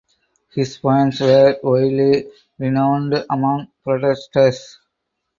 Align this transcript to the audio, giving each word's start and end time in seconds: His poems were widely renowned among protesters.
His 0.55 0.79
poems 0.79 1.21
were 1.21 1.59
widely 1.61 2.25
renowned 2.57 3.23
among 3.29 3.67
protesters. 3.83 4.79